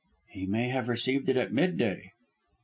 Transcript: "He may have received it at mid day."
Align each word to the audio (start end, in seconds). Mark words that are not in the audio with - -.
"He 0.31 0.47
may 0.47 0.69
have 0.69 0.87
received 0.89 1.29
it 1.29 1.37
at 1.37 1.53
mid 1.53 1.77
day." 1.77 2.13